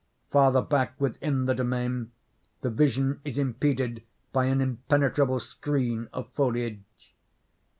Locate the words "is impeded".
3.23-4.01